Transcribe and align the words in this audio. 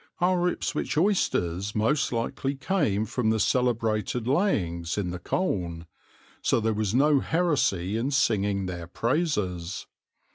Our 0.19 0.49
Ipswich 0.49 0.97
oysters 0.97 1.75
most 1.75 2.11
likely 2.11 2.55
came 2.55 3.05
from 3.05 3.29
the 3.29 3.39
celebrated 3.39 4.27
layings 4.27 4.97
in 4.97 5.11
the 5.11 5.19
Colne, 5.19 5.85
so 6.41 6.59
there 6.59 6.73
was 6.73 6.95
no 6.95 7.19
heresy 7.19 7.97
in 7.97 8.09
singing 8.09 8.65
their 8.65 8.87
praises. 8.87 9.85